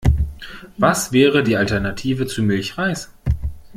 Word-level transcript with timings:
Was 0.77 1.11
wäre 1.11 1.43
die 1.43 1.57
Alternative 1.57 2.25
zu 2.25 2.41
Milchreis? 2.41 3.11